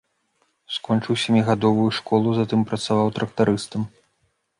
Скончыў 0.77 1.19
сямігадовую 1.23 1.85
школу, 1.97 2.33
затым 2.39 2.63
працаваў 2.71 3.13
трактарыстам. 3.19 3.81